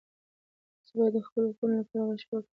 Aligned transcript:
تاسو 0.79 0.93
باید 0.97 1.13
د 1.15 1.19
خپلو 1.27 1.45
حقوقو 1.49 1.65
لپاره 1.79 2.03
غږ 2.07 2.21
پورته 2.29 2.45
کړئ. 2.47 2.47